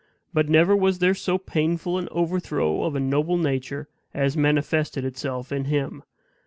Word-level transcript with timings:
But 0.33 0.49
never 0.49 0.75
was 0.75 0.97
there 0.97 1.13
so 1.13 1.37
painful 1.37 1.99
an 1.99 2.07
overthrow 2.09 2.85
of 2.85 2.95
a 2.95 2.99
noble 2.99 3.37
nature 3.37 3.87
as 4.15 4.35
manifested 4.35 5.05
itself 5.05 5.51
in 5.51 5.65
him. 5.65 6.01